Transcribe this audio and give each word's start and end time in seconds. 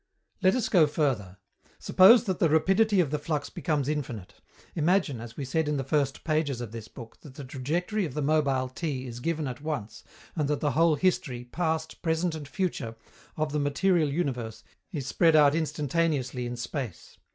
Let 0.41 0.55
us 0.55 0.67
go 0.67 0.87
further. 0.87 1.37
Suppose 1.77 2.23
that 2.23 2.39
the 2.39 2.49
rapidity 2.49 2.99
of 3.01 3.11
the 3.11 3.19
flux 3.19 3.51
becomes 3.51 3.87
infinite. 3.87 4.33
Imagine, 4.73 5.21
as 5.21 5.37
we 5.37 5.45
said 5.45 5.67
in 5.67 5.77
the 5.77 5.83
first 5.83 6.23
pages 6.23 6.59
of 6.59 6.71
this 6.71 6.87
book, 6.87 7.19
that 7.21 7.35
the 7.35 7.43
trajectory 7.43 8.03
of 8.03 8.15
the 8.15 8.21
mobile 8.23 8.67
T 8.67 9.05
is 9.05 9.19
given 9.19 9.47
at 9.47 9.61
once, 9.61 10.03
and 10.35 10.47
that 10.47 10.59
the 10.59 10.71
whole 10.71 10.95
history, 10.95 11.43
past, 11.43 12.01
present 12.01 12.33
and 12.33 12.47
future, 12.47 12.95
of 13.37 13.51
the 13.51 13.59
material 13.59 14.09
universe 14.11 14.63
is 14.91 15.05
spread 15.05 15.35
out 15.35 15.53
instantaneously 15.53 16.47
in 16.47 16.55
space. 16.57 17.19